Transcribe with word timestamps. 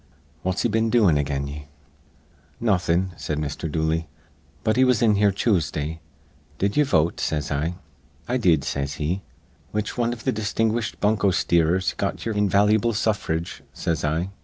What's 0.41 0.63
he 0.63 0.67
been 0.67 0.89
doin' 0.89 1.15
again 1.19 1.45
ye?" 1.45 1.67
"Nawthin'," 2.59 3.11
said 3.17 3.37
Mr. 3.37 3.71
Dooley, 3.71 4.07
"but 4.63 4.75
he 4.75 4.83
was 4.83 5.03
in 5.03 5.13
here 5.13 5.31
Choosday. 5.31 5.99
'Did 6.57 6.75
ye 6.75 6.81
vote?' 6.81 7.19
says 7.19 7.51
I. 7.51 7.75
'I 8.27 8.37
did,' 8.37 8.63
says 8.63 8.95
he. 8.95 9.21
'Which 9.69 9.99
wan 9.99 10.11
iv 10.11 10.23
th' 10.23 10.33
distinguished 10.33 10.99
bunko 11.01 11.29
steerers 11.29 11.93
got 11.97 12.25
ye'er 12.25 12.33
invalu'ble 12.33 12.95
suffrage?' 12.95 13.61
says 13.73 14.03
I. 14.03 14.31